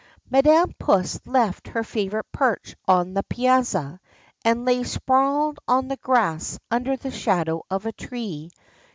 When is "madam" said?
0.31-0.73